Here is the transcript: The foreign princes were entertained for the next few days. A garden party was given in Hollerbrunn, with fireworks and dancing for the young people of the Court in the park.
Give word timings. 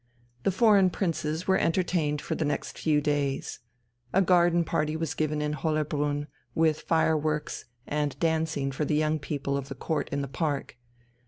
The 0.41 0.51
foreign 0.51 0.89
princes 0.89 1.45
were 1.47 1.59
entertained 1.59 2.23
for 2.23 2.33
the 2.33 2.43
next 2.43 2.75
few 2.79 3.01
days. 3.01 3.59
A 4.13 4.21
garden 4.23 4.63
party 4.63 4.95
was 4.95 5.13
given 5.13 5.43
in 5.43 5.53
Hollerbrunn, 5.53 6.25
with 6.55 6.81
fireworks 6.81 7.65
and 7.85 8.17
dancing 8.19 8.71
for 8.71 8.83
the 8.83 8.95
young 8.95 9.19
people 9.19 9.55
of 9.55 9.69
the 9.69 9.75
Court 9.75 10.09
in 10.09 10.23
the 10.23 10.27
park. 10.27 10.75